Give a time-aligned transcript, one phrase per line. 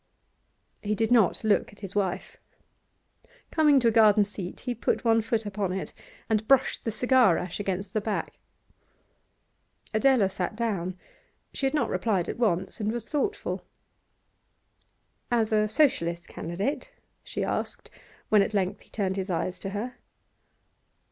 [0.81, 2.37] He did not look at his wife.
[3.51, 5.93] Coming to a garden seat, he put up one foot upon it,
[6.27, 8.39] and brushed the cigar ash against the back.
[9.93, 10.97] Adela sat down;
[11.53, 13.63] she had not replied at once, and was thoughtful.
[15.29, 16.91] 'As a Socialist candidate?'
[17.23, 17.91] she asked,
[18.29, 19.97] when at length he turned his eyes to her.